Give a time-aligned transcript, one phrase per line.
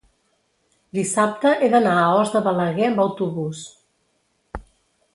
[0.99, 3.65] dissabte he d'anar a Os de Balaguer amb autobús.